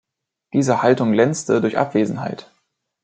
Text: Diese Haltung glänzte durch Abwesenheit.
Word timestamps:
Diese 0.53 0.81
Haltung 0.81 1.11
glänzte 1.11 1.61
durch 1.61 1.77
Abwesenheit. 1.77 2.49